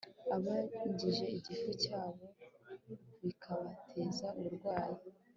Abangije 0.35 1.25
igifu 1.37 1.69
cyabo 1.83 2.25
bikabateza 3.23 4.27
uburwayi 4.39 4.99